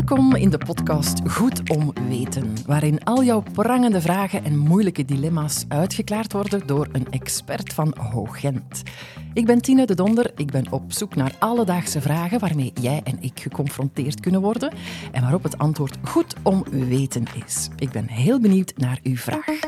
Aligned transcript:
Welkom 0.00 0.34
in 0.34 0.50
de 0.50 0.58
podcast 0.58 1.20
Goed 1.28 1.70
om 1.70 1.92
Weten, 2.08 2.54
waarin 2.66 3.04
al 3.04 3.24
jouw 3.24 3.42
prangende 3.52 4.00
vragen 4.00 4.44
en 4.44 4.58
moeilijke 4.58 5.04
dilemma's 5.04 5.64
uitgeklaard 5.68 6.32
worden 6.32 6.66
door 6.66 6.88
een 6.92 7.06
expert 7.10 7.72
van 7.72 7.94
Hoogent. 7.98 8.82
Ik 9.32 9.46
ben 9.46 9.60
Tine 9.60 9.86
de 9.86 9.94
Donder, 9.94 10.32
ik 10.36 10.50
ben 10.50 10.72
op 10.72 10.92
zoek 10.92 11.14
naar 11.14 11.34
alledaagse 11.38 12.00
vragen 12.00 12.38
waarmee 12.38 12.72
jij 12.80 13.00
en 13.04 13.22
ik 13.22 13.40
geconfronteerd 13.40 14.20
kunnen 14.20 14.40
worden 14.40 14.72
en 15.12 15.22
waarop 15.22 15.42
het 15.42 15.58
antwoord 15.58 15.98
goed 16.02 16.34
om 16.42 16.64
weten 16.70 17.24
is. 17.46 17.68
Ik 17.76 17.90
ben 17.90 18.08
heel 18.08 18.40
benieuwd 18.40 18.72
naar 18.76 18.98
uw 19.02 19.16
vraag. 19.16 19.58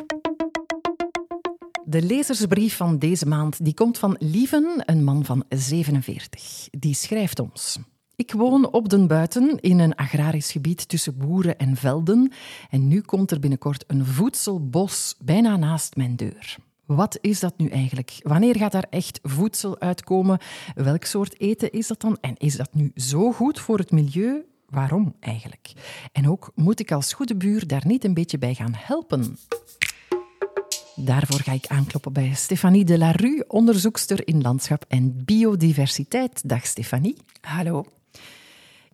De 1.84 2.02
lezersbrief 2.02 2.76
van 2.76 2.98
deze 2.98 3.26
maand 3.26 3.64
die 3.64 3.74
komt 3.74 3.98
van 3.98 4.16
Lieven, 4.18 4.82
een 4.84 5.04
man 5.04 5.24
van 5.24 5.44
47. 5.48 6.68
Die 6.70 6.94
schrijft 6.94 7.38
ons. 7.40 7.78
Ik 8.16 8.32
woon 8.32 8.72
op 8.72 8.88
den 8.88 9.06
buiten 9.06 9.60
in 9.60 9.78
een 9.78 9.94
agrarisch 9.94 10.52
gebied 10.52 10.88
tussen 10.88 11.16
boeren 11.16 11.58
en 11.58 11.76
velden. 11.76 12.32
En 12.70 12.88
nu 12.88 13.00
komt 13.00 13.30
er 13.30 13.40
binnenkort 13.40 13.84
een 13.86 14.06
voedselbos 14.06 15.16
bijna 15.18 15.56
naast 15.56 15.96
mijn 15.96 16.16
deur. 16.16 16.56
Wat 16.86 17.18
is 17.20 17.40
dat 17.40 17.58
nu 17.58 17.68
eigenlijk? 17.68 18.18
Wanneer 18.22 18.56
gaat 18.56 18.72
daar 18.72 18.86
echt 18.90 19.20
voedsel 19.22 19.80
uitkomen? 19.80 20.38
Welk 20.74 21.04
soort 21.04 21.40
eten 21.40 21.70
is 21.70 21.86
dat 21.86 22.00
dan? 22.00 22.18
En 22.20 22.36
is 22.36 22.56
dat 22.56 22.74
nu 22.74 22.90
zo 22.94 23.32
goed 23.32 23.60
voor 23.60 23.78
het 23.78 23.90
milieu? 23.90 24.44
Waarom 24.68 25.14
eigenlijk? 25.20 25.72
En 26.12 26.28
ook 26.28 26.52
moet 26.54 26.80
ik 26.80 26.92
als 26.92 27.12
goede 27.12 27.36
buur 27.36 27.66
daar 27.66 27.86
niet 27.86 28.04
een 28.04 28.14
beetje 28.14 28.38
bij 28.38 28.54
gaan 28.54 28.74
helpen? 28.76 29.36
Daarvoor 30.96 31.40
ga 31.40 31.52
ik 31.52 31.66
aankloppen 31.66 32.12
bij 32.12 32.34
Stefanie 32.34 32.84
de 32.84 32.98
Larue, 32.98 33.44
onderzoekster 33.48 34.26
in 34.26 34.42
landschap 34.42 34.84
en 34.88 35.24
biodiversiteit. 35.24 36.48
Dag 36.48 36.66
Stefanie. 36.66 37.16
Hallo. 37.40 37.84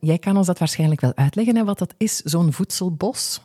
Jij 0.00 0.18
kan 0.18 0.36
ons 0.36 0.46
dat 0.46 0.58
waarschijnlijk 0.58 1.00
wel 1.00 1.12
uitleggen, 1.14 1.56
hè, 1.56 1.64
wat 1.64 1.78
dat 1.78 1.94
is, 1.96 2.16
zo'n 2.16 2.52
voedselbos. 2.52 3.40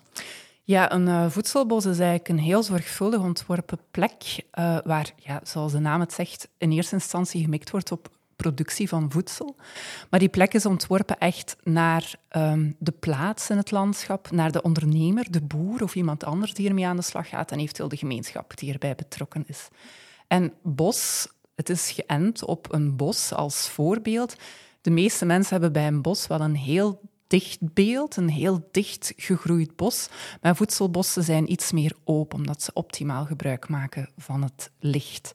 Ja, 0.64 0.91
een 0.91 1.08
uh, 1.08 1.30
voedselbos 1.30 1.86
is 1.86 2.00
eigenlijk 2.00 2.30
een 2.30 2.39
heel 2.39 2.64
zorgvuldig 2.64 3.19
ontworpen 3.22 3.80
plek 3.91 4.45
uh, 4.59 4.78
waar, 4.83 5.11
ja, 5.16 5.39
zoals 5.44 5.72
de 5.72 5.80
naam 5.80 6.00
het 6.00 6.13
zegt, 6.13 6.47
in 6.58 6.72
eerste 6.72 6.95
instantie 6.95 7.41
gemikt 7.41 7.69
wordt 7.69 7.91
op 7.91 8.09
productie 8.36 8.88
van 8.88 9.11
voedsel. 9.11 9.55
Maar 10.09 10.19
die 10.19 10.30
plek 10.30 10.53
is 10.53 10.66
ontworpen 10.66 11.17
echt 11.17 11.55
naar 11.63 12.16
um, 12.31 12.75
de 12.80 12.91
plaats 12.91 13.50
in 13.50 13.58
het 13.58 13.72
landschap, 13.72 14.31
naar 14.31 14.52
de 14.52 14.61
ondernemer, 14.61 15.31
de 15.31 15.41
boer 15.41 15.83
of 15.83 15.95
iemand 15.95 16.23
anders 16.23 16.53
die 16.53 16.67
ermee 16.67 16.88
aan 16.88 16.95
de 16.95 17.02
slag 17.02 17.30
gaat 17.30 17.52
en 17.52 17.59
eventueel 17.59 17.89
de 17.89 17.97
gemeenschap 17.97 18.58
die 18.58 18.73
erbij 18.73 18.95
betrokken 18.95 19.44
is. 19.47 19.67
En 20.28 20.53
bos, 20.61 21.28
het 21.56 21.69
is 21.69 21.91
geënt 21.91 22.45
op 22.45 22.73
een 22.73 22.95
bos 22.95 23.33
als 23.33 23.69
voorbeeld. 23.69 24.35
De 24.84 24.92
meeste 24.92 25.26
mensen 25.26 25.52
hebben 25.52 25.72
bij 25.72 25.88
een 25.88 26.02
bos 26.02 26.28
wel 26.28 26.42
een 26.42 26.56
heel 26.56 27.02
dicht 27.28 27.73
beeld, 27.73 28.16
een 28.16 28.30
heel 28.30 28.67
dicht 28.72 29.14
gegroeid 29.16 29.75
bos. 29.75 30.09
Maar 30.42 30.56
voedselbossen 30.56 31.23
zijn 31.23 31.52
iets 31.52 31.72
meer 31.72 31.95
open, 32.03 32.38
omdat 32.38 32.64
ze 32.64 32.72
optimaal 32.73 33.25
gebruik 33.25 33.70
maken 33.70 34.09
van 34.17 34.44
het 34.44 34.72
licht. 34.80 35.34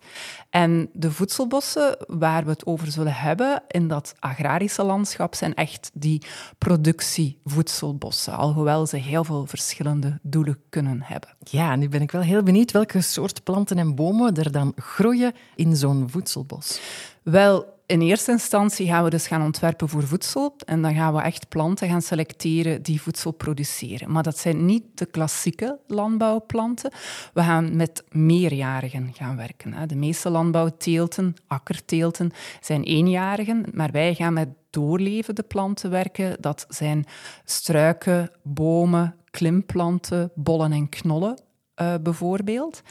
En 0.50 0.90
de 0.92 1.12
voedselbossen 1.12 1.96
waar 2.06 2.44
we 2.44 2.50
het 2.50 2.66
over 2.66 2.90
zullen 2.90 3.14
hebben 3.14 3.62
in 3.68 3.88
dat 3.88 4.14
agrarische 4.18 4.82
landschap 4.82 5.34
zijn 5.34 5.54
echt 5.54 5.90
die 5.94 6.22
productievoedselbossen, 6.58 8.36
alhoewel 8.36 8.86
ze 8.86 8.96
heel 8.96 9.24
veel 9.24 9.46
verschillende 9.46 10.18
doelen 10.22 10.58
kunnen 10.68 11.02
hebben. 11.02 11.30
Ja, 11.38 11.76
nu 11.76 11.88
ben 11.88 12.02
ik 12.02 12.10
wel 12.10 12.22
heel 12.22 12.42
benieuwd 12.42 12.70
welke 12.70 13.00
soort 13.00 13.44
planten 13.44 13.78
en 13.78 13.94
bomen 13.94 14.34
er 14.34 14.52
dan 14.52 14.72
groeien 14.76 15.32
in 15.54 15.76
zo'n 15.76 16.10
voedselbos. 16.10 16.80
Wel, 17.22 17.77
in 17.88 18.00
eerste 18.00 18.30
instantie 18.30 18.86
gaan 18.86 19.04
we 19.04 19.10
dus 19.10 19.26
gaan 19.26 19.42
ontwerpen 19.42 19.88
voor 19.88 20.02
voedsel. 20.02 20.56
En 20.64 20.82
dan 20.82 20.94
gaan 20.94 21.14
we 21.14 21.20
echt 21.20 21.48
planten 21.48 21.88
gaan 21.88 22.02
selecteren 22.02 22.82
die 22.82 23.02
voedsel 23.02 23.30
produceren. 23.30 24.12
Maar 24.12 24.22
dat 24.22 24.38
zijn 24.38 24.64
niet 24.64 24.84
de 24.94 25.06
klassieke 25.06 25.78
landbouwplanten. 25.86 26.92
We 27.32 27.42
gaan 27.42 27.76
met 27.76 28.04
meerjarigen 28.10 29.10
gaan 29.14 29.36
werken. 29.36 29.88
De 29.88 29.96
meeste 29.96 30.30
landbouwteelten, 30.30 31.34
akkerteelten, 31.46 32.30
zijn 32.60 32.82
eenjarigen. 32.82 33.64
Maar 33.72 33.90
wij 33.90 34.14
gaan 34.14 34.32
met 34.32 34.48
doorlevende 34.70 35.42
planten 35.42 35.90
werken. 35.90 36.36
Dat 36.40 36.66
zijn 36.68 37.04
struiken, 37.44 38.30
bomen, 38.42 39.14
klimplanten, 39.30 40.30
bollen 40.34 40.72
en 40.72 40.88
knollen. 40.88 41.38
Uh, 41.80 41.94
bijvoorbeeld. 42.02 42.82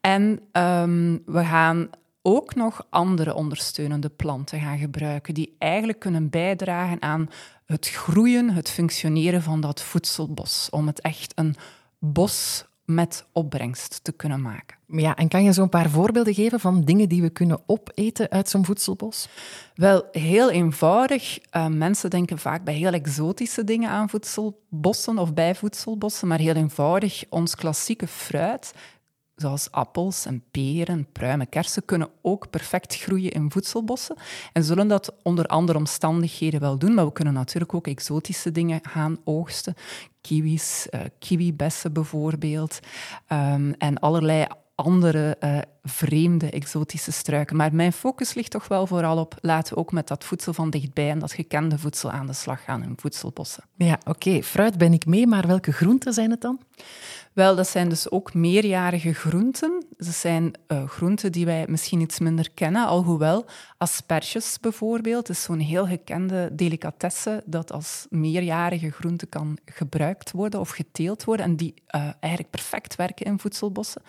En 0.00 0.40
um, 0.52 1.22
we 1.26 1.44
gaan 1.44 1.90
ook 2.22 2.54
nog 2.54 2.86
andere 2.90 3.34
ondersteunende 3.34 4.08
planten 4.08 4.60
gaan 4.60 4.78
gebruiken, 4.78 5.34
die 5.34 5.54
eigenlijk 5.58 5.98
kunnen 5.98 6.30
bijdragen 6.30 7.02
aan 7.02 7.30
het 7.66 7.88
groeien, 7.88 8.50
het 8.50 8.70
functioneren 8.70 9.42
van 9.42 9.60
dat 9.60 9.82
voedselbos, 9.82 10.68
om 10.70 10.86
het 10.86 11.00
echt 11.00 11.32
een 11.34 11.56
bos 11.98 12.64
met 12.84 13.26
opbrengst 13.32 14.04
te 14.04 14.12
kunnen 14.12 14.40
maken. 14.40 14.76
Ja, 14.86 15.16
en 15.16 15.28
kan 15.28 15.44
je 15.44 15.52
zo 15.52 15.62
een 15.62 15.68
paar 15.68 15.90
voorbeelden 15.90 16.34
geven 16.34 16.60
van 16.60 16.84
dingen 16.84 17.08
die 17.08 17.22
we 17.22 17.30
kunnen 17.30 17.60
opeten 17.66 18.30
uit 18.30 18.48
zo'n 18.48 18.64
voedselbos? 18.64 19.28
Wel, 19.74 20.08
heel 20.12 20.50
eenvoudig. 20.50 21.38
Uh, 21.56 21.66
mensen 21.66 22.10
denken 22.10 22.38
vaak 22.38 22.64
bij 22.64 22.74
heel 22.74 22.92
exotische 22.92 23.64
dingen 23.64 23.90
aan 23.90 24.08
voedselbossen 24.08 25.18
of 25.18 25.34
bij 25.34 25.54
voedselbossen, 25.54 26.28
maar 26.28 26.38
heel 26.38 26.54
eenvoudig, 26.54 27.24
ons 27.28 27.54
klassieke 27.54 28.06
fruit 28.06 28.72
zoals 29.36 29.70
appels 29.70 30.26
en 30.26 30.44
peren, 30.50 31.06
pruimen, 31.12 31.48
kersen, 31.48 31.84
kunnen 31.84 32.08
ook 32.22 32.50
perfect 32.50 32.96
groeien 32.96 33.30
in 33.30 33.50
voedselbossen 33.50 34.16
en 34.52 34.64
zullen 34.64 34.88
dat 34.88 35.14
onder 35.22 35.46
andere 35.46 35.78
omstandigheden 35.78 36.60
wel 36.60 36.78
doen. 36.78 36.94
Maar 36.94 37.06
we 37.06 37.12
kunnen 37.12 37.34
natuurlijk 37.34 37.74
ook 37.74 37.86
exotische 37.86 38.52
dingen 38.52 38.80
gaan 38.82 39.18
oogsten. 39.24 39.74
Kiwis, 40.20 40.86
uh, 40.90 41.00
kiwibessen 41.18 41.92
bijvoorbeeld. 41.92 42.78
Um, 43.28 43.74
en 43.78 43.98
allerlei 43.98 44.46
andere 44.74 45.36
uh, 45.40 45.58
vreemde 45.82 46.50
exotische 46.50 47.12
struiken. 47.12 47.56
Maar 47.56 47.74
mijn 47.74 47.92
focus 47.92 48.34
ligt 48.34 48.50
toch 48.50 48.68
wel 48.68 48.86
vooral 48.86 49.18
op 49.18 49.34
laten 49.40 49.74
we 49.74 49.80
ook 49.80 49.92
met 49.92 50.08
dat 50.08 50.24
voedsel 50.24 50.52
van 50.52 50.70
dichtbij 50.70 51.10
en 51.10 51.18
dat 51.18 51.32
gekende 51.32 51.78
voedsel 51.78 52.10
aan 52.10 52.26
de 52.26 52.32
slag 52.32 52.64
gaan 52.64 52.82
in 52.82 52.94
voedselbossen. 52.96 53.64
Ja, 53.76 53.98
oké. 54.04 54.42
Fruit 54.42 54.78
ben 54.78 54.92
ik 54.92 55.06
mee, 55.06 55.26
maar 55.26 55.46
welke 55.46 55.72
groenten 55.72 56.12
zijn 56.12 56.30
het 56.30 56.40
dan? 56.40 56.60
Wel, 57.32 57.56
dat 57.56 57.68
zijn 57.68 57.88
dus 57.88 58.10
ook 58.10 58.34
meerjarige 58.34 59.12
groenten. 59.12 59.84
Ze 59.98 60.10
zijn 60.10 60.52
uh, 60.68 60.88
groenten 60.88 61.32
die 61.32 61.44
wij 61.44 61.64
misschien 61.68 62.00
iets 62.00 62.18
minder 62.18 62.50
kennen, 62.54 62.86
alhoewel 62.86 63.46
asperges 63.78 64.58
bijvoorbeeld 64.60 65.28
is 65.28 65.42
zo'n 65.42 65.58
heel 65.58 65.86
gekende 65.86 66.48
delicatesse 66.52 67.42
dat 67.46 67.72
als 67.72 68.06
meerjarige 68.10 68.90
groente 68.90 69.26
kan 69.26 69.58
gebruikt 69.64 70.30
worden 70.30 70.60
of 70.60 70.70
geteeld 70.70 71.24
worden 71.24 71.46
en 71.46 71.56
die 71.56 71.74
uh, 71.90 72.08
eigenlijk 72.20 72.50
perfect 72.50 72.96
werken 72.96 73.26
in 73.26 73.38
voedselbossen. 73.38 74.02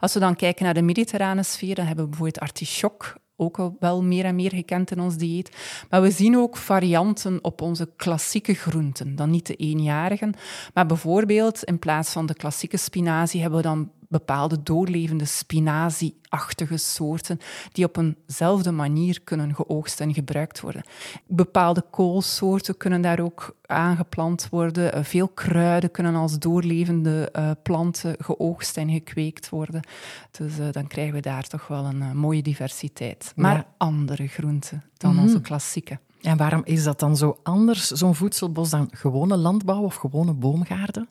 Als 0.00 0.14
we 0.14 0.20
dan 0.20 0.36
kijken 0.36 0.64
naar 0.64 0.74
de 0.74 0.82
mediterrane 0.82 1.16
sfeer, 1.40 1.74
dan 1.74 1.86
hebben 1.86 2.04
we 2.04 2.10
bijvoorbeeld 2.10 2.40
artichok 2.40 3.14
ook 3.40 3.72
wel 3.78 4.02
meer 4.02 4.24
en 4.24 4.34
meer 4.34 4.52
gekend 4.54 4.90
in 4.90 5.00
ons 5.00 5.16
dieet. 5.16 5.56
Maar 5.90 6.02
we 6.02 6.10
zien 6.10 6.36
ook 6.36 6.56
varianten 6.56 7.38
op 7.42 7.60
onze 7.60 7.90
klassieke 7.96 8.54
groenten, 8.54 9.16
dan 9.16 9.30
niet 9.30 9.46
de 9.46 9.54
eenjarigen. 9.54 10.34
Maar 10.74 10.86
bijvoorbeeld 10.86 11.64
in 11.64 11.78
plaats 11.78 12.12
van 12.12 12.26
de 12.26 12.34
klassieke 12.34 12.76
spinazie 12.76 13.40
hebben 13.40 13.58
we 13.58 13.66
dan 13.66 13.90
bepaalde 14.08 14.62
doorlevende 14.62 15.24
spinazie-achtige 15.24 16.76
soorten 16.76 17.38
die 17.72 17.84
op 17.84 17.96
eenzelfde 17.96 18.70
manier 18.70 19.20
kunnen 19.24 19.54
geoogst 19.54 20.00
en 20.00 20.14
gebruikt 20.14 20.60
worden. 20.60 20.82
Bepaalde 21.26 21.84
koolsoorten 21.90 22.76
kunnen 22.76 23.00
daar 23.00 23.20
ook 23.20 23.56
aangeplant 23.66 24.48
worden. 24.48 24.92
Eh, 24.92 25.04
veel 25.04 25.28
kruiden 25.28 25.90
kunnen 25.90 26.14
als 26.14 26.38
doorlevende 26.38 27.32
uh, 27.36 27.50
planten 27.62 28.16
geoogst 28.18 28.76
en 28.76 28.90
gekweekt 28.90 29.48
worden. 29.48 29.82
Dus 30.30 30.58
uh, 30.58 30.66
dan 30.72 30.86
krijgen 30.86 31.14
we 31.14 31.20
daar 31.20 31.46
toch 31.46 31.66
wel 31.66 31.84
een 31.84 32.00
uh, 32.00 32.12
mooie 32.12 32.42
diversiteit. 32.42 33.32
Maar 33.36 33.54
ja. 33.54 33.66
andere 33.76 34.26
groenten 34.26 34.84
dan 34.96 35.12
mm. 35.12 35.18
onze 35.18 35.40
klassieke. 35.40 35.98
En 36.22 36.36
waarom 36.36 36.62
is 36.64 36.84
dat 36.84 37.00
dan 37.00 37.16
zo 37.16 37.38
anders, 37.42 37.86
zo'n 37.86 38.14
voedselbos, 38.14 38.70
dan 38.70 38.88
gewone 38.92 39.36
landbouw 39.36 39.82
of 39.82 39.94
gewone 39.94 40.32
boomgaarden? 40.32 41.08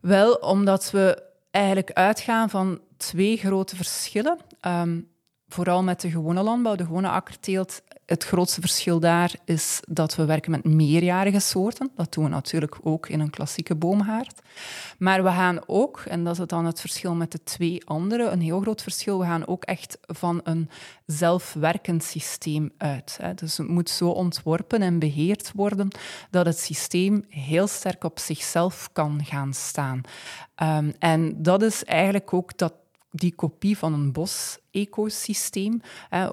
Wel, 0.00 0.32
omdat 0.32 0.90
we 0.90 1.22
eigenlijk 1.54 1.92
uitgaan 1.92 2.50
van 2.50 2.80
twee 2.96 3.36
grote 3.36 3.76
verschillen. 3.76 4.38
Um, 4.60 5.08
vooral 5.48 5.82
met 5.82 6.00
de 6.00 6.10
gewone 6.10 6.42
landbouw, 6.42 6.74
de 6.74 6.84
gewone 6.84 7.08
akkerteelt. 7.08 7.82
Het 8.06 8.24
grootste 8.24 8.60
verschil 8.60 9.00
daar 9.00 9.34
is 9.44 9.80
dat 9.88 10.14
we 10.14 10.24
werken 10.24 10.50
met 10.50 10.64
meerjarige 10.64 11.40
soorten. 11.40 11.90
Dat 11.94 12.12
doen 12.12 12.24
we 12.24 12.30
natuurlijk 12.30 12.78
ook 12.82 13.08
in 13.08 13.20
een 13.20 13.30
klassieke 13.30 13.74
boomhaard. 13.74 14.40
Maar 14.98 15.22
we 15.22 15.30
gaan 15.30 15.58
ook, 15.66 16.00
en 16.00 16.24
dat 16.24 16.38
is 16.38 16.46
dan 16.46 16.64
het 16.64 16.80
verschil 16.80 17.14
met 17.14 17.32
de 17.32 17.42
twee 17.42 17.86
andere, 17.86 18.28
een 18.28 18.40
heel 18.40 18.60
groot 18.60 18.82
verschil, 18.82 19.18
we 19.18 19.24
gaan 19.24 19.46
ook 19.46 19.64
echt 19.64 19.98
van 20.00 20.40
een 20.44 20.70
zelfwerkend 21.06 22.04
systeem 22.04 22.72
uit. 22.76 23.18
Dus 23.34 23.56
het 23.56 23.68
moet 23.68 23.90
zo 23.90 24.08
ontworpen 24.08 24.82
en 24.82 24.98
beheerd 24.98 25.52
worden 25.54 25.88
dat 26.30 26.46
het 26.46 26.58
systeem 26.58 27.24
heel 27.28 27.66
sterk 27.66 28.04
op 28.04 28.18
zichzelf 28.18 28.88
kan 28.92 29.24
gaan 29.24 29.54
staan. 29.54 30.00
Um, 30.62 30.94
en 30.98 31.42
dat 31.42 31.62
is 31.62 31.84
eigenlijk 31.84 32.32
ook 32.32 32.58
dat 32.58 32.74
die 33.10 33.34
kopie 33.34 33.78
van 33.78 33.92
een 33.92 34.12
bos-ecosysteem. 34.12 35.80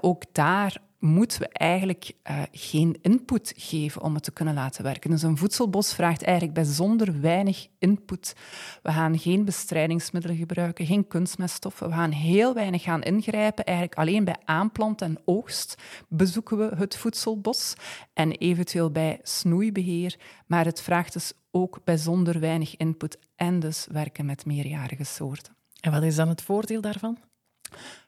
ook 0.00 0.22
daar 0.32 0.80
moeten 1.02 1.40
we 1.40 1.48
eigenlijk 1.48 2.12
uh, 2.30 2.42
geen 2.52 2.98
input 3.00 3.52
geven 3.56 4.02
om 4.02 4.14
het 4.14 4.22
te 4.22 4.32
kunnen 4.32 4.54
laten 4.54 4.82
werken. 4.82 5.10
Dus 5.10 5.22
een 5.22 5.36
voedselbos 5.36 5.94
vraagt 5.94 6.22
eigenlijk 6.22 6.54
bijzonder 6.54 7.20
weinig 7.20 7.68
input. 7.78 8.34
We 8.82 8.92
gaan 8.92 9.18
geen 9.18 9.44
bestrijdingsmiddelen 9.44 10.36
gebruiken, 10.36 10.86
geen 10.86 11.06
kunstmeststoffen. 11.06 11.88
We 11.88 11.94
gaan 11.94 12.10
heel 12.10 12.54
weinig 12.54 12.82
gaan 12.82 13.02
ingrijpen. 13.02 13.64
Eigenlijk 13.64 13.98
alleen 13.98 14.24
bij 14.24 14.36
aanplant 14.44 15.02
en 15.02 15.18
oogst 15.24 15.82
bezoeken 16.08 16.58
we 16.58 16.76
het 16.76 16.96
voedselbos 16.96 17.74
en 18.12 18.32
eventueel 18.32 18.90
bij 18.90 19.20
snoeibeheer. 19.22 20.18
Maar 20.46 20.64
het 20.64 20.82
vraagt 20.82 21.12
dus 21.12 21.32
ook 21.50 21.80
bijzonder 21.84 22.40
weinig 22.40 22.76
input 22.76 23.18
en 23.36 23.60
dus 23.60 23.86
werken 23.90 24.26
met 24.26 24.46
meerjarige 24.46 25.04
soorten. 25.04 25.56
En 25.80 25.92
wat 25.92 26.02
is 26.02 26.16
dan 26.16 26.28
het 26.28 26.42
voordeel 26.42 26.80
daarvan? 26.80 27.31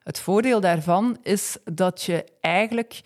Het 0.05 0.19
voordeel 0.19 0.61
daarvan 0.61 1.19
is 1.23 1.57
dat 1.65 2.03
je 2.03 2.25
eigenlijk 2.41 3.01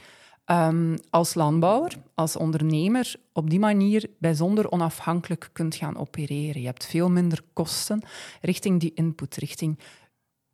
um, 0.46 0.98
als 1.10 1.34
landbouwer, 1.34 1.92
als 2.14 2.36
ondernemer, 2.36 3.14
op 3.32 3.50
die 3.50 3.58
manier 3.58 4.10
bijzonder 4.18 4.70
onafhankelijk 4.70 5.50
kunt 5.52 5.74
gaan 5.74 5.96
opereren. 5.96 6.60
Je 6.60 6.66
hebt 6.66 6.86
veel 6.86 7.10
minder 7.10 7.42
kosten 7.52 8.02
richting 8.40 8.80
die 8.80 8.92
input, 8.94 9.36
richting 9.36 9.78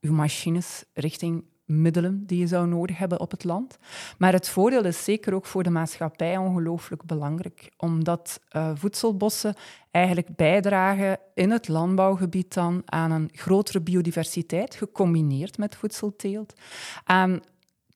je 0.00 0.10
machines, 0.10 0.84
richting 0.92 1.44
middelen 1.64 2.26
die 2.26 2.38
je 2.38 2.46
zou 2.46 2.66
nodig 2.66 2.98
hebben 2.98 3.20
op 3.20 3.30
het 3.30 3.44
land. 3.44 3.78
Maar 4.18 4.32
het 4.32 4.48
voordeel 4.48 4.84
is 4.84 5.04
zeker 5.04 5.34
ook 5.34 5.46
voor 5.46 5.62
de 5.62 5.70
maatschappij 5.70 6.36
ongelooflijk 6.36 7.04
belangrijk, 7.04 7.70
omdat 7.76 8.40
uh, 8.56 8.70
voedselbossen 8.74 9.54
eigenlijk 9.90 10.36
bijdragen 10.36 11.18
in 11.34 11.50
het 11.50 11.68
landbouwgebied 11.68 12.54
dan 12.54 12.82
aan 12.84 13.10
een 13.10 13.30
grotere 13.32 13.80
biodiversiteit, 13.80 14.74
gecombineerd 14.74 15.58
met 15.58 15.76
voedselteelt, 15.76 16.52
aan 17.04 17.40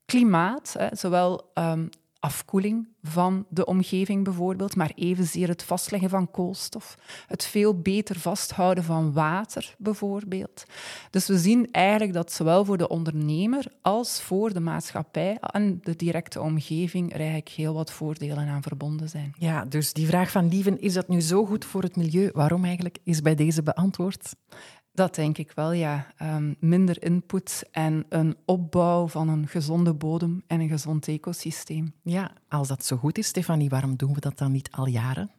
klimaat, 0.06 0.74
hè, 0.78 0.96
zowel 0.96 1.50
um, 1.54 1.88
afkoeling 2.20 2.88
van 3.02 3.46
de 3.48 3.64
omgeving 3.64 4.24
bijvoorbeeld, 4.24 4.76
maar 4.76 4.92
evenzeer 4.94 5.48
het 5.48 5.62
vastleggen 5.62 6.10
van 6.10 6.30
koolstof, 6.30 6.94
het 7.26 7.44
veel 7.44 7.80
beter 7.80 8.18
vasthouden 8.18 8.84
van 8.84 9.12
water 9.12 9.74
bijvoorbeeld. 9.78 10.64
Dus 11.10 11.26
we 11.26 11.38
zien 11.38 11.68
eigenlijk 11.70 12.12
dat 12.12 12.32
zowel 12.32 12.64
voor 12.64 12.78
de 12.78 12.88
ondernemer 12.88 13.66
als 13.82 14.22
voor 14.22 14.52
de 14.52 14.60
maatschappij 14.60 15.38
en 15.40 15.78
de 15.82 15.96
directe 15.96 16.40
omgeving 16.40 17.12
er 17.12 17.18
eigenlijk 17.18 17.48
heel 17.48 17.74
wat 17.74 17.92
voordelen 17.92 18.48
aan 18.48 18.62
verbonden 18.62 19.08
zijn. 19.08 19.34
Ja, 19.38 19.64
dus 19.64 19.92
die 19.92 20.06
vraag 20.06 20.30
van 20.30 20.48
Lieven, 20.48 20.80
is 20.80 20.92
dat 20.92 21.08
nu 21.08 21.20
zo 21.20 21.46
goed 21.46 21.64
voor 21.64 21.82
het 21.82 21.96
milieu? 21.96 22.30
Waarom 22.32 22.64
eigenlijk, 22.64 22.98
is 23.02 23.22
bij 23.22 23.34
deze 23.34 23.62
beantwoord? 23.62 24.34
Dat 24.98 25.14
denk 25.14 25.38
ik 25.38 25.52
wel, 25.54 25.72
ja. 25.72 26.06
Um, 26.22 26.56
minder 26.60 27.02
input 27.02 27.64
en 27.70 28.04
een 28.08 28.36
opbouw 28.44 29.08
van 29.08 29.28
een 29.28 29.48
gezonde 29.48 29.94
bodem 29.94 30.42
en 30.46 30.60
een 30.60 30.68
gezond 30.68 31.08
ecosysteem. 31.08 31.92
Ja, 32.02 32.30
als 32.48 32.68
dat 32.68 32.84
zo 32.84 32.96
goed 32.96 33.18
is, 33.18 33.26
Stefanie, 33.26 33.68
waarom 33.68 33.96
doen 33.96 34.14
we 34.14 34.20
dat 34.20 34.38
dan 34.38 34.52
niet 34.52 34.68
al 34.70 34.86
jaren? 34.86 35.30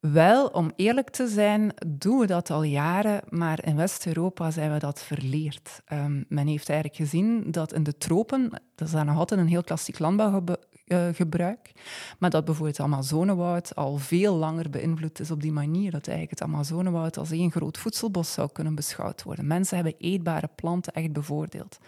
Wel, 0.00 0.46
om 0.46 0.72
eerlijk 0.76 1.10
te 1.10 1.28
zijn, 1.28 1.74
doen 1.86 2.18
we 2.18 2.26
dat 2.26 2.50
al 2.50 2.62
jaren, 2.62 3.20
maar 3.28 3.64
in 3.64 3.76
West-Europa 3.76 4.50
zijn 4.50 4.72
we 4.72 4.78
dat 4.78 5.02
verleerd. 5.02 5.80
Um, 5.92 6.24
men 6.28 6.46
heeft 6.46 6.68
eigenlijk 6.68 7.00
gezien 7.00 7.50
dat 7.50 7.72
in 7.72 7.82
de 7.82 7.98
tropen, 7.98 8.50
dat 8.74 8.88
is 8.88 8.94
dan 8.94 9.06
nog 9.06 9.16
altijd 9.16 9.40
een 9.40 9.46
heel 9.46 9.64
klassiek 9.64 9.98
landbouwgebruik, 9.98 10.64
maar 12.18 12.30
dat 12.30 12.44
bijvoorbeeld 12.44 12.76
het 12.76 12.86
Amazonewoud 12.86 13.74
al 13.74 13.96
veel 13.96 14.34
langer 14.34 14.70
beïnvloed 14.70 15.20
is 15.20 15.30
op 15.30 15.42
die 15.42 15.52
manier, 15.52 15.90
dat 15.90 16.08
eigenlijk 16.08 16.40
het 16.40 16.48
Amazonewoud 16.48 17.18
als 17.18 17.30
één 17.30 17.50
groot 17.50 17.78
voedselbos 17.78 18.32
zou 18.32 18.48
kunnen 18.52 18.74
beschouwd 18.74 19.22
worden. 19.22 19.46
Mensen 19.46 19.76
hebben 19.76 19.94
eetbare 19.98 20.48
planten 20.54 20.92
echt 20.92 21.12
bevoordeeld. 21.12 21.78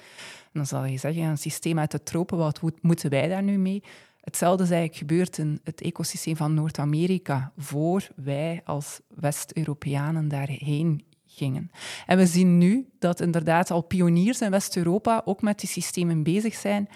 En 0.43 0.51
dan 0.53 0.67
zal 0.67 0.85
je 0.85 0.99
zeggen, 0.99 1.23
een 1.23 1.39
systeem 1.39 1.79
uit 1.79 1.91
de 1.91 2.03
tropen, 2.03 2.39
wat 2.39 2.61
moeten 2.81 3.11
wij 3.11 3.29
daar 3.29 3.43
nu 3.43 3.59
mee? 3.59 3.83
Hetzelfde 4.21 4.63
is 4.63 4.71
eigenlijk 4.71 4.99
gebeurd 4.99 5.39
in 5.39 5.61
het 5.65 5.81
ecosysteem 5.81 6.37
van 6.37 6.55
Noord-Amerika, 6.55 7.53
voor 7.57 8.09
wij 8.17 8.61
als 8.65 9.01
West-Europeanen 9.09 10.29
daarheen 10.29 11.05
gingen. 11.27 11.71
En 12.07 12.19
we 12.19 12.27
zien 12.27 12.59
nu 12.59 12.89
dat 12.99 13.21
inderdaad 13.21 13.71
al 13.71 13.83
pioniers 13.83 14.41
in 14.41 14.51
West-Europa 14.51 15.23
ook 15.25 15.43
met 15.43 15.61
die 15.61 15.69
systemen 15.69 16.23
bezig 16.23 16.55
zijn. 16.55 16.89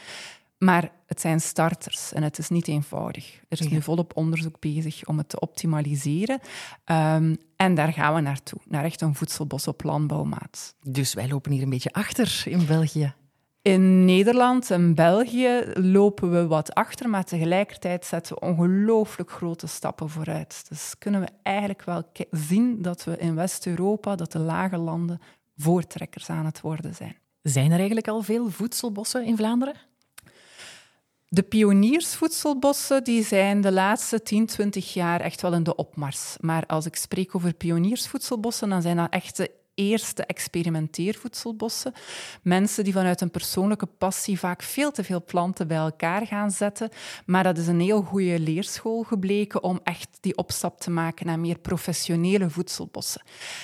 Maar 0.58 0.92
het 1.06 1.20
zijn 1.20 1.40
starters 1.40 2.12
en 2.12 2.22
het 2.22 2.38
is 2.38 2.48
niet 2.48 2.68
eenvoudig. 2.68 3.40
Er 3.48 3.60
is 3.60 3.68
nu 3.68 3.82
volop 3.82 4.16
onderzoek 4.16 4.60
bezig 4.60 5.06
om 5.06 5.18
het 5.18 5.28
te 5.28 5.40
optimaliseren. 5.40 6.40
Um, 6.84 7.36
en 7.56 7.74
daar 7.74 7.92
gaan 7.92 8.14
we 8.14 8.20
naartoe, 8.20 8.60
naar 8.68 8.84
echt 8.84 9.00
een 9.00 9.14
voedselbos 9.14 9.68
op 9.68 9.82
landbouwmaat. 9.82 10.74
Dus 10.82 11.14
wij 11.14 11.28
lopen 11.28 11.52
hier 11.52 11.62
een 11.62 11.70
beetje 11.70 11.92
achter 11.92 12.42
in 12.44 12.66
België. 12.66 13.14
In 13.62 14.04
Nederland 14.04 14.70
en 14.70 14.94
België 14.94 15.62
lopen 15.74 16.30
we 16.30 16.46
wat 16.46 16.74
achter, 16.74 17.08
maar 17.08 17.24
tegelijkertijd 17.24 18.04
zetten 18.04 18.34
we 18.34 18.40
ongelooflijk 18.40 19.30
grote 19.30 19.66
stappen 19.66 20.08
vooruit. 20.08 20.64
Dus 20.68 20.94
kunnen 20.98 21.20
we 21.20 21.28
eigenlijk 21.42 21.84
wel 21.84 22.02
zien 22.30 22.82
dat 22.82 23.04
we 23.04 23.16
in 23.18 23.34
West-Europa, 23.34 24.16
dat 24.16 24.32
de 24.32 24.38
lage 24.38 24.76
landen 24.76 25.20
voortrekkers 25.56 26.30
aan 26.30 26.44
het 26.44 26.60
worden 26.60 26.94
zijn. 26.94 27.16
Zijn 27.42 27.70
er 27.70 27.76
eigenlijk 27.76 28.08
al 28.08 28.22
veel 28.22 28.50
voedselbossen 28.50 29.24
in 29.24 29.36
Vlaanderen? 29.36 29.74
De 31.30 31.42
pioniersvoedselbossen 31.42 33.04
die 33.04 33.24
zijn 33.24 33.60
de 33.60 33.72
laatste 33.72 34.22
10, 34.22 34.46
20 34.46 34.94
jaar 34.94 35.20
echt 35.20 35.40
wel 35.42 35.52
in 35.52 35.62
de 35.62 35.76
opmars. 35.76 36.36
Maar 36.40 36.66
als 36.66 36.86
ik 36.86 36.96
spreek 36.96 37.34
over 37.34 37.54
pioniersvoedselbossen, 37.54 38.68
dan 38.68 38.82
zijn 38.82 38.96
dat 38.96 39.12
echte 39.12 39.50
eerste 39.78 40.24
experimenteervoedselbossen. 40.24 41.92
Mensen 42.42 42.84
die 42.84 42.92
vanuit 42.92 43.20
een 43.20 43.30
persoonlijke 43.30 43.86
passie 43.86 44.38
vaak 44.38 44.62
veel 44.62 44.90
te 44.90 45.04
veel 45.04 45.24
planten 45.24 45.68
bij 45.68 45.76
elkaar 45.76 46.26
gaan 46.26 46.50
zetten. 46.50 46.90
Maar 47.26 47.42
dat 47.42 47.58
is 47.58 47.66
een 47.66 47.80
heel 47.80 48.02
goede 48.02 48.38
leerschool 48.38 49.02
gebleken 49.02 49.62
om 49.62 49.80
echt 49.84 50.18
die 50.20 50.36
opstap 50.36 50.80
te 50.80 50.90
maken 50.90 51.26
naar 51.26 51.38
meer 51.38 51.58
professionele 51.58 52.50
voedselbossen. 52.50 53.22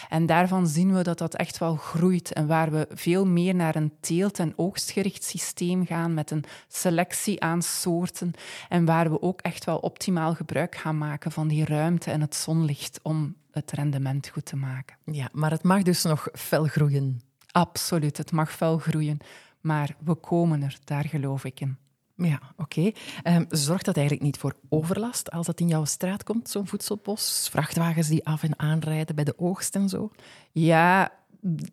En 0.09 0.27
daarvan 0.27 0.67
zien 0.67 0.95
we 0.95 1.03
dat 1.03 1.19
dat 1.19 1.35
echt 1.35 1.59
wel 1.59 1.77
groeit 1.77 2.33
en 2.33 2.47
waar 2.47 2.71
we 2.71 2.89
veel 2.91 3.27
meer 3.27 3.55
naar 3.55 3.77
een 3.77 3.93
teelt- 4.01 4.39
en 4.39 4.53
oogstgericht 4.57 5.25
systeem 5.25 5.87
gaan 5.87 6.15
met 6.15 6.31
een 6.31 6.45
selectie 6.69 7.43
aan 7.43 7.63
soorten 7.63 8.33
en 8.69 8.85
waar 8.85 9.11
we 9.11 9.23
ook 9.23 9.41
echt 9.41 9.65
wel 9.65 9.79
optimaal 9.79 10.35
gebruik 10.35 10.75
gaan 10.77 10.99
maken 10.99 11.33
van 11.33 11.49
die 11.49 11.65
ruimte 11.65 12.11
en 12.11 12.21
het 12.21 12.35
zonlicht 12.35 13.01
om 13.03 13.35
het 13.55 13.71
rendement 13.71 14.29
goed 14.29 14.45
te 14.45 14.57
maken. 14.57 14.97
Ja, 15.05 15.29
maar 15.33 15.51
het 15.51 15.63
mag 15.63 15.83
dus 15.83 16.03
nog 16.03 16.29
fel 16.33 16.65
groeien. 16.65 17.21
Absoluut, 17.51 18.17
het 18.17 18.33
mag 18.33 18.53
fel 18.53 18.79
groeien. 18.79 19.19
Maar 19.61 19.97
we 20.05 20.15
komen 20.15 20.63
er, 20.63 20.79
daar 20.85 21.05
geloof 21.05 21.45
ik 21.45 21.61
in. 21.61 21.77
Ja, 22.17 22.41
oké. 22.57 22.93
Ehm, 23.23 23.45
zorgt 23.49 23.85
dat 23.85 23.97
eigenlijk 23.97 24.27
niet 24.27 24.39
voor 24.39 24.55
overlast 24.69 25.31
als 25.31 25.47
dat 25.47 25.61
in 25.61 25.69
jouw 25.69 25.85
straat 25.85 26.23
komt, 26.23 26.51
zo'n 26.51 26.67
voedselbos? 26.67 27.49
Vrachtwagens 27.51 28.09
die 28.09 28.27
af 28.27 28.43
en 28.43 28.59
aanrijden 28.59 29.15
bij 29.15 29.25
de 29.25 29.39
oogst 29.39 29.75
en 29.75 29.89
zo? 29.89 30.11
Ja, 30.53 31.13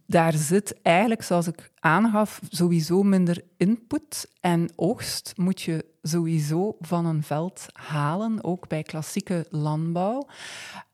daar 0.05 0.33
zit 0.33 0.81
eigenlijk, 0.81 1.23
zoals 1.23 1.47
ik 1.47 1.71
aangaf, 1.79 2.41
sowieso 2.49 3.03
minder 3.03 3.43
input. 3.57 4.31
En 4.39 4.71
oogst 4.75 5.33
moet 5.35 5.61
je 5.61 5.85
sowieso 6.01 6.75
van 6.79 7.05
een 7.05 7.23
veld 7.23 7.65
halen, 7.73 8.43
ook 8.43 8.67
bij 8.67 8.83
klassieke 8.83 9.45
landbouw. 9.49 10.27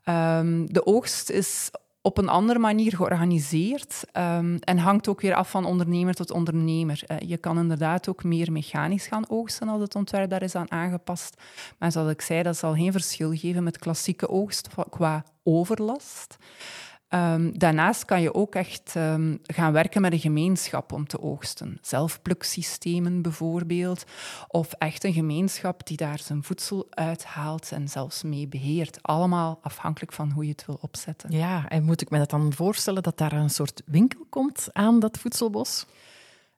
Um, 0.10 0.74
de 0.74 0.86
oogst 0.86 1.30
is 1.30 1.70
op 2.02 2.18
een 2.18 2.30
andere 2.30 2.60
manier 2.60 2.96
georganiseerd 2.96 4.04
um, 4.14 4.58
en 4.60 4.78
hangt 4.78 5.08
ook 5.08 5.22
weer 5.22 5.34
af 5.34 5.50
van 5.50 5.66
ondernemer 5.66 6.14
tot 6.14 6.32
ondernemer. 6.32 7.04
Uh, 7.08 7.18
je 7.20 7.38
kan 7.38 7.58
inderdaad 7.58 8.10
ook 8.10 8.24
meer 8.24 8.52
mechanisch 8.52 9.08
gaan 9.08 9.30
oogsten 9.30 9.68
als 9.68 9.82
het 9.82 9.96
ontwerp 9.96 10.30
daar 10.30 10.42
is 10.44 10.56
aan 10.56 10.72
aangepast. 10.72 11.42
Maar 11.78 11.92
zoals 11.92 12.12
ik 12.12 12.22
zei, 12.22 12.44
dat 12.44 12.58
zal 12.58 12.74
geen 12.74 12.92
verschil 12.92 13.36
geven 13.36 13.64
met 13.64 13.78
klassieke 13.78 14.30
oogst 14.30 14.70
qua 14.90 15.24
overlast. 15.44 16.38
Um, 17.10 17.58
daarnaast 17.58 18.06
kan 18.06 18.22
je 18.22 18.34
ook 18.34 18.56
echt 18.56 18.94
um, 18.98 19.40
gaan 19.44 19.74
werken 19.74 20.02
met 20.02 20.12
een 20.12 20.20
gemeenschap 20.20 20.92
om 20.92 21.08
te 21.08 21.22
oogsten. 21.22 21.78
Zelfpluksystemen 21.82 23.22
bijvoorbeeld. 23.22 24.04
Of 24.48 24.74
echt 24.74 25.04
een 25.04 25.14
gemeenschap 25.14 25.88
die 25.88 25.98
daar 25.98 26.20
zijn 26.20 26.44
voedsel 26.44 26.88
uithaalt 26.90 27.72
en 27.72 27.88
zelfs 27.88 28.24
mee 28.24 28.48
beheert. 28.48 29.00
Allemaal 29.02 29.60
afhankelijk 29.62 30.14
van 30.14 30.32
hoe 30.32 30.44
je 30.44 30.52
het 30.52 30.66
wil 30.66 30.78
opzetten. 30.82 31.32
Ja, 31.32 31.70
en 31.70 31.84
moet 31.84 32.02
ik 32.02 32.10
me 32.10 32.18
dat 32.18 32.30
dan 32.30 32.54
voorstellen 32.54 33.04
dat 33.04 33.18
daar 33.18 33.34
een 33.34 33.50
soort 33.50 33.82
winkel 33.86 34.26
komt 34.30 34.68
aan 34.72 35.00
dat 35.00 35.18
voedselbos? 35.18 35.86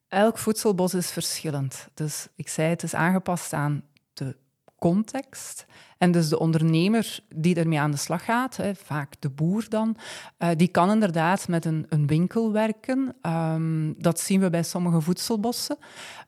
Elk 0.08 0.38
voedselbos 0.38 0.94
is 0.94 1.12
verschillend. 1.12 1.88
Dus 1.94 2.28
ik 2.36 2.48
zei, 2.48 2.70
het 2.70 2.84
is 2.84 2.94
aangepast 2.94 3.54
aan 3.54 3.84
de 4.14 4.36
context. 4.80 5.66
En 6.00 6.12
dus 6.12 6.30
de 6.30 6.40
ondernemer 6.40 7.20
die 7.36 7.56
ermee 7.56 7.80
aan 7.80 7.92
de 7.92 7.98
slag 7.98 8.26
gaat, 8.26 8.58
hè, 8.58 8.76
vaak 8.76 9.14
de 9.20 9.30
boer 9.30 9.66
dan, 9.70 9.96
uh, 10.40 10.50
die 10.56 10.68
kan 10.68 10.92
inderdaad 10.92 11.48
met 11.48 11.66
een, 11.66 11.86
een 11.90 12.08
winkel 12.08 12.52
werken. 12.52 13.16
Um, 13.22 13.96
dat 13.98 14.20
zien 14.20 14.40
we 14.40 14.50
bij 14.50 14.64
sommige 14.64 15.02
voedselbossen. 15.02 15.78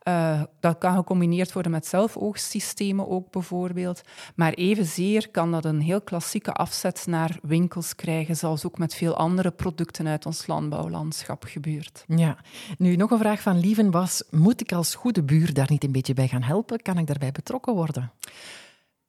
Uh, 0.07 0.41
dat 0.59 0.77
kan 0.77 0.95
gecombineerd 0.95 1.53
worden 1.53 1.71
met 1.71 1.87
zelfoogstsystemen 1.87 3.07
ook 3.07 3.31
bijvoorbeeld. 3.31 4.01
Maar 4.35 4.53
evenzeer 4.53 5.29
kan 5.29 5.51
dat 5.51 5.65
een 5.65 5.81
heel 5.81 6.01
klassieke 6.01 6.51
afzet 6.51 7.03
naar 7.07 7.39
winkels 7.41 7.95
krijgen, 7.95 8.35
zoals 8.35 8.65
ook 8.65 8.77
met 8.77 8.95
veel 8.95 9.15
andere 9.15 9.51
producten 9.51 10.07
uit 10.07 10.25
ons 10.25 10.47
landbouwlandschap 10.47 11.43
gebeurt. 11.43 12.05
Ja, 12.07 12.37
nu 12.77 12.95
nog 12.95 13.11
een 13.11 13.17
vraag 13.17 13.41
van 13.41 13.59
Lieven 13.59 13.91
was, 13.91 14.23
moet 14.29 14.61
ik 14.61 14.71
als 14.71 14.95
goede 14.95 15.23
buur 15.23 15.53
daar 15.53 15.69
niet 15.69 15.83
een 15.83 15.91
beetje 15.91 16.13
bij 16.13 16.27
gaan 16.27 16.43
helpen? 16.43 16.81
Kan 16.81 16.97
ik 16.97 17.07
daarbij 17.07 17.31
betrokken 17.31 17.73
worden? 17.73 18.11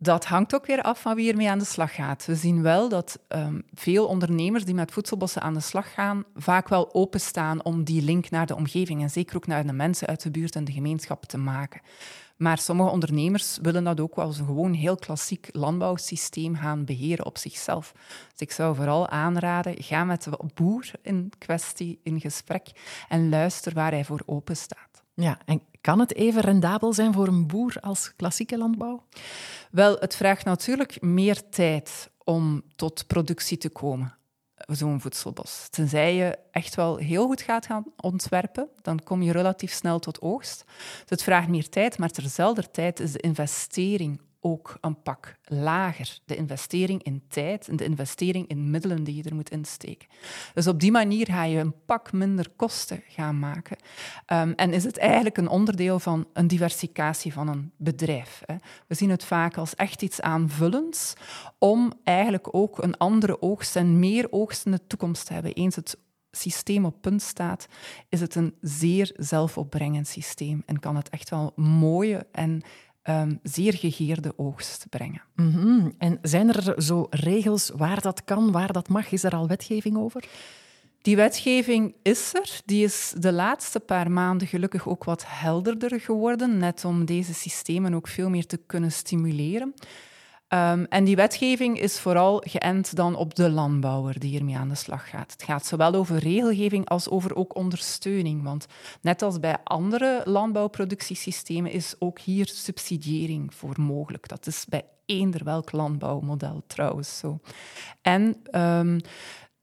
Dat 0.03 0.25
hangt 0.25 0.55
ook 0.55 0.67
weer 0.67 0.83
af 0.83 1.01
van 1.01 1.15
wie 1.15 1.31
ermee 1.31 1.51
aan 1.51 1.59
de 1.59 1.65
slag 1.65 1.95
gaat. 1.95 2.27
We 2.27 2.35
zien 2.35 2.63
wel 2.63 2.89
dat 2.89 3.19
um, 3.29 3.63
veel 3.75 4.07
ondernemers 4.07 4.65
die 4.65 4.75
met 4.75 4.93
voedselbossen 4.93 5.43
aan 5.43 5.55
de 5.55 5.61
slag 5.61 5.95
gaan, 5.95 6.25
vaak 6.35 6.69
wel 6.69 6.95
openstaan 6.95 7.65
om 7.65 7.85
die 7.85 8.03
link 8.03 8.31
naar 8.31 8.47
de 8.47 8.57
omgeving 8.57 9.03
en 9.03 9.11
zeker 9.11 9.37
ook 9.37 9.47
naar 9.47 9.67
de 9.67 9.73
mensen 9.73 10.07
uit 10.07 10.23
de 10.23 10.31
buurt 10.31 10.57
en 10.57 10.65
de 10.65 10.73
gemeenschap 10.73 11.25
te 11.25 11.39
maken. 11.39 11.81
Maar 12.37 12.59
sommige 12.59 12.91
ondernemers 12.91 13.59
willen 13.63 13.85
dat 13.85 14.01
ook 14.01 14.17
wel 14.17 14.25
als 14.25 14.39
een 14.39 14.47
gewoon 14.47 14.73
heel 14.73 14.97
klassiek 14.97 15.49
landbouwsysteem 15.53 16.57
gaan 16.57 16.85
beheren 16.85 17.27
op 17.27 17.39
zichzelf. 17.39 17.93
Dus 18.31 18.41
ik 18.41 18.53
zou 18.53 18.75
vooral 18.75 19.09
aanraden, 19.09 19.83
ga 19.83 20.05
met 20.05 20.23
de 20.23 20.39
boer 20.55 20.91
in 21.03 21.33
kwestie 21.39 22.01
in 22.03 22.21
gesprek 22.21 22.71
en 23.09 23.29
luister 23.29 23.75
waar 23.75 23.91
hij 23.91 24.05
voor 24.05 24.23
open 24.27 24.57
staat. 24.57 24.92
Ja, 25.15 25.39
en 25.45 25.63
kan 25.81 25.99
het 25.99 26.15
even 26.15 26.41
rendabel 26.41 26.93
zijn 26.93 27.13
voor 27.13 27.27
een 27.27 27.47
boer 27.47 27.75
als 27.81 28.17
klassieke 28.17 28.59
landbouw? 28.59 29.07
Wel, 29.71 29.97
het 29.99 30.17
vraagt 30.17 30.45
natuurlijk 30.45 31.01
meer 31.01 31.49
tijd 31.49 32.11
om 32.25 32.63
tot 32.77 33.07
productie 33.07 33.59
te 33.59 33.71
komen 33.71 34.17
zo'n 34.67 35.01
voedselbos. 35.01 35.67
Tenzij 35.71 36.15
je 36.15 36.39
echt 36.51 36.75
wel 36.75 36.97
heel 36.97 37.27
goed 37.27 37.41
gaat 37.41 37.67
gaan 37.67 37.85
ontwerpen, 37.97 38.69
dan 38.83 39.03
kom 39.03 39.23
je 39.23 39.33
relatief 39.33 39.73
snel 39.73 39.99
tot 39.99 40.21
oogst. 40.21 40.65
Dus 41.01 41.05
het 41.07 41.23
vraagt 41.23 41.49
meer 41.49 41.69
tijd, 41.69 41.99
maar 41.99 42.11
terzelfde 42.11 42.71
tijd 42.71 43.01
is 43.01 43.13
de 43.13 43.21
investering 43.21 44.21
ook 44.45 44.77
een 44.81 45.03
pak 45.03 45.37
lager. 45.45 46.19
De 46.25 46.37
investering 46.37 47.03
in 47.03 47.23
tijd 47.29 47.69
en 47.69 47.77
de 47.77 47.85
investering 47.85 48.49
in 48.49 48.71
middelen 48.71 49.05
die 49.05 49.17
je 49.17 49.23
er 49.23 49.35
moet 49.35 49.51
insteken. 49.51 50.09
Dus 50.55 50.67
op 50.67 50.81
die 50.81 50.91
manier 50.91 51.27
ga 51.27 51.45
je 51.45 51.59
een 51.59 51.75
pak 51.87 52.13
minder 52.13 52.51
kosten 52.57 53.03
gaan 53.09 53.39
maken. 53.39 53.77
Um, 54.33 54.53
en 54.53 54.73
is 54.73 54.85
het 54.85 54.99
eigenlijk 54.99 55.37
een 55.37 55.49
onderdeel 55.49 55.99
van 55.99 56.27
een 56.33 56.47
diversificatie 56.47 57.33
van 57.33 57.49
een 57.49 57.73
bedrijf. 57.77 58.43
Hè. 58.45 58.55
We 58.87 58.95
zien 58.95 59.11
het 59.11 59.25
vaak 59.25 59.57
als 59.57 59.75
echt 59.75 60.03
iets 60.03 60.21
aanvullends 60.21 61.15
om 61.59 61.93
eigenlijk 62.05 62.55
ook 62.55 62.83
een 62.83 62.97
andere 62.97 63.43
oogst 63.43 63.77
en 63.77 63.99
meer 63.99 64.27
oogst 64.31 64.67
in 64.67 64.73
de 64.73 64.87
toekomst 64.87 65.27
te 65.27 65.33
hebben. 65.33 65.53
Eens 65.53 65.77
het 65.77 65.97
systeem 66.31 66.85
op 66.85 67.01
punt 67.01 67.23
staat, 67.23 67.67
is 68.09 68.21
het 68.21 68.35
een 68.35 68.55
zeer 68.61 69.11
zelfopbrengend 69.17 70.09
systeem 70.09 70.63
en 70.67 70.81
kan 70.81 70.97
het 70.97 71.09
echt 71.09 71.31
wel 71.31 71.53
mooie 71.57 72.27
en 72.33 72.63
um, 73.09 73.39
zeer 73.43 73.75
gegeerde 73.75 74.33
oogst 74.37 74.87
brengen. 74.91 75.23
Mm 75.35 75.53
-hmm. 75.53 75.95
En 75.99 76.19
zijn 76.23 76.55
er 76.55 76.83
zo 76.83 77.07
regels 77.11 77.71
waar 77.77 78.01
dat 78.01 78.25
kan, 78.25 78.53
waar 78.53 78.73
dat 78.73 78.89
mag? 78.89 79.13
Is 79.13 79.25
er 79.25 79.35
al 79.35 79.49
wetgeving 79.49 79.97
over? 79.97 80.25
Die 81.03 81.17
wetgeving 81.17 81.95
is 82.03 82.35
er. 82.35 82.61
Die 82.65 82.85
is 82.85 83.15
de 83.19 83.33
laatste 83.33 83.81
paar 83.81 84.11
maanden 84.11 84.49
gelukkig 84.49 84.89
ook 84.89 85.05
wat 85.05 85.25
helderder 85.27 86.01
geworden, 86.01 86.59
net 86.59 86.85
om 86.85 87.05
deze 87.05 87.35
systemen 87.35 87.95
ook 87.95 88.09
veel 88.09 88.31
meer 88.31 88.47
te 88.47 88.61
kunnen 88.67 88.93
stimuleren. 88.93 89.75
Um, 90.55 90.85
en 90.85 91.05
die 91.05 91.17
wetgeving 91.17 91.81
is 91.81 92.01
vooral 92.01 92.43
geënt 92.47 92.97
dan 92.97 93.15
op 93.15 93.35
de 93.35 93.51
landbouwer 93.51 94.19
die 94.19 94.39
ermee 94.39 94.57
aan 94.57 94.69
de 94.69 94.75
slag 94.75 95.11
gaat. 95.11 95.33
Het 95.33 95.43
gaat 95.43 95.67
zowel 95.67 95.95
over 95.95 96.19
regelgeving 96.19 96.89
als 96.89 97.09
over 97.09 97.37
ook 97.37 97.57
ondersteuning. 97.57 98.43
Want 98.43 98.67
net 99.01 99.23
als 99.23 99.41
bij 99.41 99.57
andere 99.65 100.23
landbouwproductiesystemen 100.25 101.71
is 101.71 101.95
ook 101.99 102.19
hier 102.19 102.47
subsidiëring 102.47 103.55
voor 103.55 103.81
mogelijk. 103.81 104.29
Dat 104.29 104.47
is 104.47 104.65
bij 104.69 104.85
eender 105.07 105.45
welk 105.45 105.73
landbouwmodel 105.73 106.63
trouwens 106.67 107.19
zo. 107.19 107.41
En 108.03 108.37
um, 108.51 109.01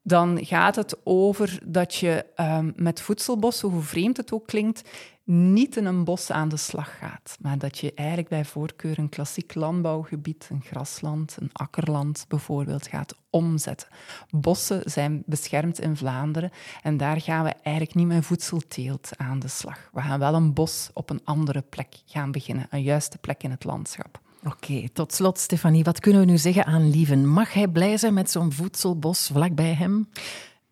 dan 0.09 0.45
gaat 0.45 0.75
het 0.75 0.97
over 1.03 1.59
dat 1.65 1.95
je 1.95 2.25
um, 2.35 2.73
met 2.75 3.01
voedselbossen, 3.01 3.69
hoe 3.69 3.81
vreemd 3.81 4.17
het 4.17 4.31
ook 4.31 4.47
klinkt, 4.47 4.89
niet 5.23 5.77
in 5.77 5.85
een 5.85 6.03
bos 6.03 6.31
aan 6.31 6.49
de 6.49 6.57
slag 6.57 6.97
gaat, 6.97 7.37
maar 7.39 7.57
dat 7.57 7.77
je 7.77 7.93
eigenlijk 7.93 8.29
bij 8.29 8.45
voorkeur 8.45 8.99
een 8.99 9.09
klassiek 9.09 9.55
landbouwgebied, 9.55 10.47
een 10.51 10.61
grasland, 10.61 11.37
een 11.39 11.49
akkerland 11.53 12.25
bijvoorbeeld, 12.27 12.87
gaat 12.87 13.15
omzetten. 13.29 13.87
Bossen 14.29 14.81
zijn 14.85 15.23
beschermd 15.25 15.79
in 15.79 15.97
Vlaanderen 15.97 16.51
en 16.83 16.97
daar 16.97 17.21
gaan 17.21 17.43
we 17.43 17.53
eigenlijk 17.61 17.95
niet 17.95 18.07
met 18.07 18.25
voedselteelt 18.25 19.11
aan 19.17 19.39
de 19.39 19.47
slag. 19.47 19.89
We 19.93 20.01
gaan 20.01 20.19
wel 20.19 20.33
een 20.33 20.53
bos 20.53 20.89
op 20.93 21.09
een 21.09 21.21
andere 21.23 21.61
plek 21.61 21.95
gaan 22.05 22.31
beginnen, 22.31 22.67
een 22.69 22.83
juiste 22.83 23.17
plek 23.17 23.43
in 23.43 23.51
het 23.51 23.63
landschap. 23.63 24.19
Oké, 24.45 24.89
tot 24.93 25.13
slot, 25.13 25.39
Stefanie, 25.39 25.83
wat 25.83 25.99
kunnen 25.99 26.21
we 26.21 26.27
nu 26.27 26.37
zeggen 26.37 26.65
aan 26.65 26.89
Lieven? 26.89 27.27
Mag 27.27 27.53
hij 27.53 27.67
blij 27.67 27.97
zijn 27.97 28.13
met 28.13 28.31
zo'n 28.31 28.51
voedselbos 28.51 29.29
vlakbij 29.33 29.73
hem? 29.73 30.09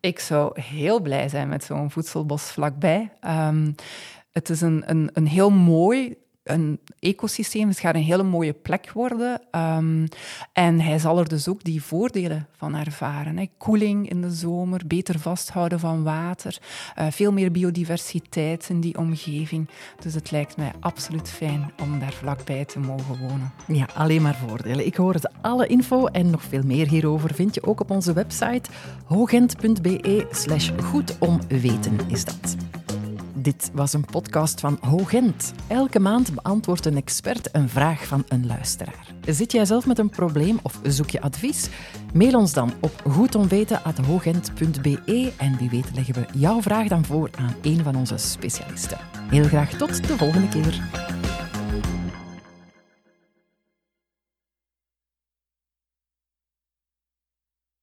Ik 0.00 0.18
zou 0.18 0.60
heel 0.60 1.00
blij 1.00 1.28
zijn 1.28 1.48
met 1.48 1.64
zo'n 1.64 1.90
voedselbos 1.90 2.42
vlakbij. 2.42 3.12
Um, 3.26 3.74
het 4.32 4.50
is 4.50 4.60
een, 4.60 4.82
een, 4.86 5.10
een 5.12 5.26
heel 5.26 5.50
mooi 5.50 6.16
een 6.48 6.80
ecosysteem. 7.00 7.68
Het 7.68 7.78
gaat 7.78 7.94
een 7.94 8.02
hele 8.02 8.22
mooie 8.22 8.52
plek 8.52 8.90
worden. 8.92 9.40
Um, 9.50 10.08
en 10.52 10.80
hij 10.80 10.98
zal 10.98 11.18
er 11.18 11.28
dus 11.28 11.48
ook 11.48 11.64
die 11.64 11.82
voordelen 11.82 12.46
van 12.56 12.74
ervaren. 12.74 13.50
Koeling 13.56 14.10
in 14.10 14.20
de 14.20 14.30
zomer, 14.30 14.80
beter 14.86 15.18
vasthouden 15.18 15.80
van 15.80 16.02
water, 16.02 16.58
uh, 16.98 17.06
veel 17.10 17.32
meer 17.32 17.50
biodiversiteit 17.50 18.68
in 18.68 18.80
die 18.80 18.98
omgeving. 18.98 19.68
Dus 20.02 20.14
het 20.14 20.30
lijkt 20.30 20.56
mij 20.56 20.72
absoluut 20.80 21.30
fijn 21.30 21.72
om 21.82 21.98
daar 21.98 22.12
vlakbij 22.12 22.64
te 22.64 22.78
mogen 22.78 23.18
wonen. 23.18 23.52
Ja, 23.66 23.86
alleen 23.94 24.22
maar 24.22 24.36
voordelen. 24.46 24.86
Ik 24.86 24.96
hoor 24.96 25.14
het. 25.14 25.30
Alle 25.40 25.66
info 25.66 26.06
en 26.06 26.30
nog 26.30 26.42
veel 26.42 26.62
meer 26.62 26.88
hierover 26.88 27.34
vind 27.34 27.54
je 27.54 27.62
ook 27.62 27.80
op 27.80 27.90
onze 27.90 28.12
website 28.12 28.70
hogent.be 29.04 30.26
slash 30.30 30.70
goed 30.82 31.18
is 32.08 32.24
dat. 32.24 32.56
Dit 33.40 33.70
was 33.74 33.92
een 33.92 34.04
podcast 34.04 34.60
van 34.60 34.78
Hogent. 34.80 35.52
Elke 35.66 35.98
maand 35.98 36.34
beantwoordt 36.34 36.86
een 36.86 36.96
expert 36.96 37.48
een 37.52 37.68
vraag 37.68 38.06
van 38.06 38.24
een 38.28 38.46
luisteraar. 38.46 39.14
Zit 39.26 39.52
jij 39.52 39.64
zelf 39.64 39.86
met 39.86 39.98
een 39.98 40.10
probleem 40.10 40.58
of 40.62 40.80
zoek 40.82 41.10
je 41.10 41.20
advies? 41.20 41.68
Mail 42.14 42.38
ons 42.38 42.52
dan 42.52 42.72
op 42.80 43.02
goedomweten.hogent.be 43.10 45.32
en 45.36 45.56
wie 45.58 45.70
weet 45.70 45.90
leggen 45.94 46.14
we 46.14 46.26
jouw 46.34 46.62
vraag 46.62 46.88
dan 46.88 47.04
voor 47.04 47.30
aan 47.38 47.54
een 47.62 47.82
van 47.82 47.96
onze 47.96 48.16
specialisten. 48.16 48.98
Heel 49.30 49.44
graag 49.44 49.70
tot 49.70 50.08
de 50.08 50.16
volgende 50.16 50.48
keer. 50.48 50.82